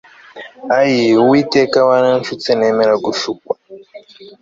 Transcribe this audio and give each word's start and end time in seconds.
ayii 0.77 1.13
uwiteka 1.23 1.79
waranshutse 1.89 2.49
nemera 2.59 2.93
gushukwa 3.05 3.53